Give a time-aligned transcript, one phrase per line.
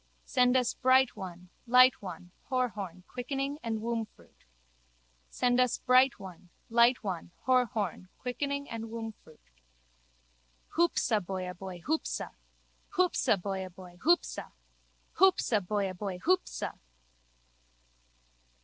[0.25, 4.45] Send us bright one, light one, Horhorn, quickening and wombfruit.
[5.29, 9.51] Send us bright one, light one, Horhorn, quickening and wombfruit.
[10.71, 12.31] Hoopsa boyaboy hoopsa!
[12.95, 14.53] Hoopsa boyaboy hoopsa!
[15.19, 16.79] Hoopsa boyaboy hoopsa!